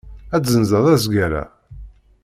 [0.35, 1.43] Ad tezzenzeḍ azger-a?